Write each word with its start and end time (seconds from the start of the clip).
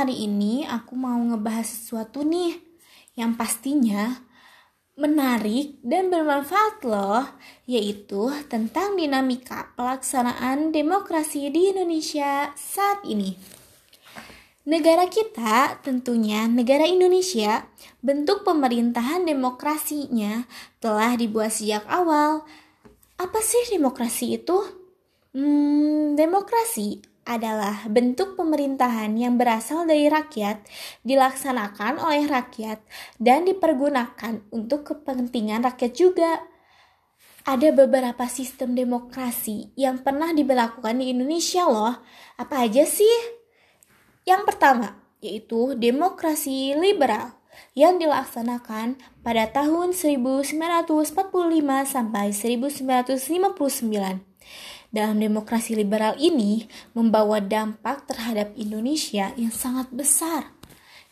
hari 0.00 0.24
ini 0.24 0.64
aku 0.64 0.96
mau 0.96 1.20
ngebahas 1.20 1.68
sesuatu 1.68 2.24
nih 2.24 2.56
yang 3.20 3.36
pastinya 3.36 4.24
menarik 4.96 5.76
dan 5.84 6.08
bermanfaat 6.08 6.80
loh, 6.88 7.28
yaitu 7.68 8.32
tentang 8.48 8.96
dinamika 8.96 9.76
pelaksanaan 9.76 10.72
demokrasi 10.72 11.52
di 11.52 11.76
Indonesia 11.76 12.48
saat 12.56 13.04
ini. 13.04 13.36
Negara 14.64 15.04
kita, 15.04 15.84
tentunya 15.84 16.48
negara 16.48 16.88
Indonesia, 16.88 17.68
bentuk 18.00 18.40
pemerintahan 18.48 19.28
demokrasinya 19.28 20.48
telah 20.80 21.12
dibuat 21.12 21.52
sejak 21.52 21.84
awal. 21.92 22.48
Apa 23.20 23.44
sih 23.44 23.68
demokrasi 23.68 24.40
itu? 24.40 24.64
Hmm, 25.36 26.16
demokrasi 26.16 27.09
adalah 27.30 27.86
bentuk 27.86 28.34
pemerintahan 28.34 29.14
yang 29.14 29.38
berasal 29.38 29.86
dari 29.86 30.10
rakyat, 30.10 30.66
dilaksanakan 31.06 32.02
oleh 32.02 32.26
rakyat, 32.26 32.82
dan 33.22 33.46
dipergunakan 33.46 34.42
untuk 34.50 34.90
kepentingan 34.90 35.62
rakyat 35.62 35.92
juga. 35.94 36.42
Ada 37.46 37.70
beberapa 37.70 38.26
sistem 38.26 38.74
demokrasi 38.74 39.70
yang 39.78 40.02
pernah 40.02 40.34
diberlakukan 40.34 40.98
di 40.98 41.14
Indonesia 41.14 41.70
loh. 41.70 42.02
Apa 42.34 42.66
aja 42.66 42.82
sih? 42.82 43.16
Yang 44.26 44.42
pertama, 44.50 44.98
yaitu 45.22 45.78
demokrasi 45.78 46.74
liberal 46.74 47.38
yang 47.78 47.96
dilaksanakan 47.96 48.98
pada 49.22 49.46
tahun 49.48 49.94
1945 49.94 50.58
sampai 51.86 52.26
1959 52.34 54.29
dalam 54.90 55.22
demokrasi 55.22 55.78
liberal 55.78 56.18
ini 56.18 56.66
membawa 56.94 57.38
dampak 57.38 58.10
terhadap 58.10 58.54
Indonesia 58.58 59.30
yang 59.38 59.54
sangat 59.54 59.90
besar, 59.94 60.50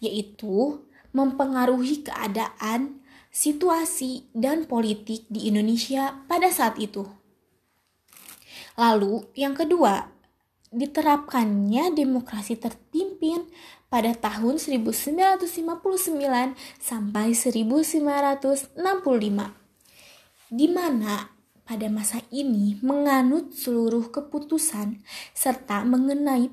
yaitu 0.00 0.84
mempengaruhi 1.12 2.04
keadaan, 2.04 3.00
situasi, 3.32 4.28
dan 4.32 4.64
politik 4.68 5.28
di 5.28 5.48
Indonesia 5.48 6.24
pada 6.28 6.48
saat 6.52 6.80
itu. 6.80 7.04
Lalu, 8.76 9.24
yang 9.32 9.56
kedua, 9.56 10.12
diterapkannya 10.68 11.96
demokrasi 11.96 12.60
terpimpin 12.60 13.48
pada 13.88 14.12
tahun 14.12 14.60
1959 14.60 15.40
sampai 16.76 17.32
1965 17.32 18.76
di 20.46 20.70
mana 20.70 21.35
pada 21.66 21.90
masa 21.90 22.22
ini 22.30 22.78
menganut 22.78 23.50
seluruh 23.58 24.14
keputusan 24.14 25.02
serta 25.34 25.82
mengenai 25.82 26.46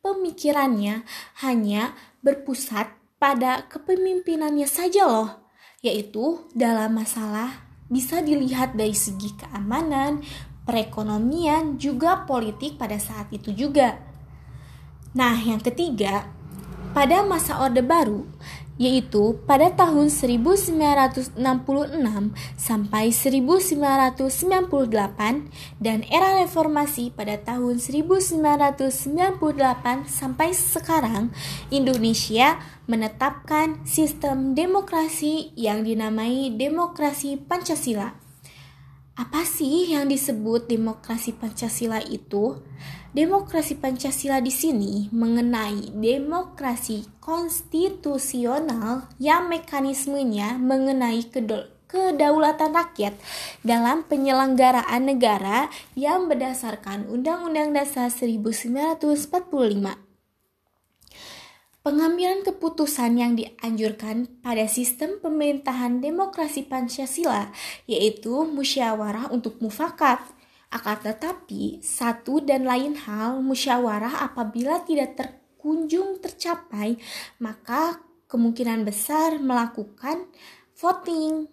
pemikirannya 0.00 1.02
hanya 1.42 1.98
berpusat 2.22 2.94
pada 3.18 3.66
kepemimpinannya 3.66 4.70
saja 4.70 5.10
loh, 5.10 5.42
yaitu 5.82 6.46
dalam 6.54 6.94
masalah 6.94 7.66
bisa 7.90 8.22
dilihat 8.22 8.78
dari 8.78 8.94
segi 8.94 9.34
keamanan, 9.34 10.22
perekonomian, 10.62 11.74
juga 11.74 12.22
politik 12.22 12.78
pada 12.78 13.02
saat 13.02 13.34
itu 13.34 13.50
juga. 13.50 13.98
Nah, 15.18 15.34
yang 15.34 15.58
ketiga, 15.58 16.30
pada 16.94 17.26
masa 17.26 17.58
Orde 17.58 17.82
Baru, 17.82 18.28
yaitu 18.78 19.34
pada 19.44 19.74
tahun 19.74 20.08
1966 20.08 21.34
sampai 22.54 23.10
1998 23.10 25.82
dan 25.82 26.06
era 26.06 26.38
reformasi 26.40 27.10
pada 27.10 27.36
tahun 27.42 27.82
1998 27.82 28.78
sampai 30.06 30.54
sekarang 30.54 31.34
Indonesia 31.74 32.62
menetapkan 32.88 33.84
sistem 33.84 34.56
demokrasi 34.56 35.52
yang 35.58 35.84
dinamai 35.84 36.48
demokrasi 36.54 37.36
Pancasila. 37.36 38.27
Apa 39.18 39.42
sih 39.42 39.90
yang 39.90 40.06
disebut 40.06 40.70
demokrasi 40.70 41.34
Pancasila 41.34 41.98
itu? 42.06 42.62
Demokrasi 43.10 43.74
Pancasila 43.74 44.38
di 44.38 44.54
sini 44.54 45.10
mengenai 45.10 45.90
demokrasi 45.90 47.02
konstitusional 47.18 49.10
yang 49.18 49.50
mekanismenya 49.50 50.54
mengenai 50.62 51.26
kedaulatan 51.90 52.70
rakyat 52.70 53.18
dalam 53.66 54.06
penyelenggaraan 54.06 55.10
negara 55.10 55.66
yang 55.98 56.30
berdasarkan 56.30 57.10
Undang-Undang 57.10 57.74
Dasar 57.74 58.14
1945. 58.14 60.07
Pengambilan 61.88 62.44
keputusan 62.44 63.16
yang 63.16 63.32
dianjurkan 63.32 64.28
pada 64.44 64.68
sistem 64.68 65.16
pemerintahan 65.24 66.04
demokrasi 66.04 66.68
Pancasila 66.68 67.48
yaitu 67.88 68.44
musyawarah 68.44 69.32
untuk 69.32 69.56
mufakat. 69.64 70.20
Akan 70.68 71.00
tetapi, 71.00 71.80
satu 71.80 72.44
dan 72.44 72.68
lain 72.68 72.92
hal 72.92 73.40
musyawarah 73.40 74.20
apabila 74.20 74.84
tidak 74.84 75.16
terkunjung 75.16 76.20
tercapai, 76.20 77.00
maka 77.40 78.04
kemungkinan 78.28 78.84
besar 78.84 79.40
melakukan 79.40 80.28
voting. 80.76 81.48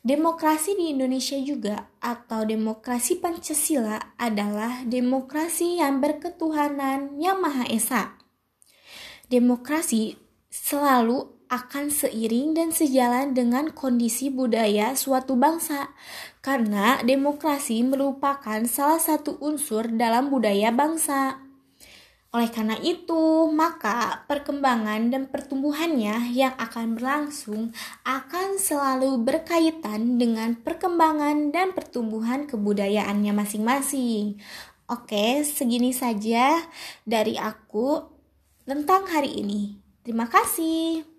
Demokrasi 0.00 0.80
di 0.80 0.96
Indonesia 0.96 1.36
juga 1.44 1.92
atau 2.00 2.48
demokrasi 2.48 3.20
Pancasila 3.20 4.16
adalah 4.16 4.80
demokrasi 4.88 5.76
yang 5.76 6.00
berketuhanan 6.00 7.20
yang 7.20 7.36
Maha 7.36 7.68
Esa 7.68 8.21
demokrasi 9.32 10.20
selalu 10.52 11.32
akan 11.48 11.88
seiring 11.88 12.52
dan 12.52 12.68
sejalan 12.72 13.32
dengan 13.32 13.72
kondisi 13.72 14.28
budaya 14.28 14.92
suatu 14.92 15.36
bangsa, 15.36 15.92
karena 16.44 17.00
demokrasi 17.00 17.80
merupakan 17.84 18.60
salah 18.68 19.00
satu 19.00 19.40
unsur 19.40 19.88
dalam 19.88 20.28
budaya 20.28 20.68
bangsa. 20.72 21.40
Oleh 22.32 22.48
karena 22.48 22.80
itu, 22.80 23.52
maka 23.52 24.24
perkembangan 24.24 25.12
dan 25.12 25.28
pertumbuhannya 25.28 26.32
yang 26.32 26.56
akan 26.56 26.96
berlangsung 26.96 27.76
akan 28.08 28.56
selalu 28.56 29.20
berkaitan 29.20 30.16
dengan 30.16 30.56
perkembangan 30.56 31.52
dan 31.52 31.76
pertumbuhan 31.76 32.48
kebudayaannya 32.48 33.36
masing-masing. 33.36 34.40
Oke, 34.88 35.44
segini 35.44 35.92
saja 35.92 36.56
dari 37.04 37.36
aku 37.36 38.12
tentang 38.64 39.06
hari 39.10 39.42
ini. 39.42 39.78
Terima 40.02 40.26
kasih. 40.26 41.11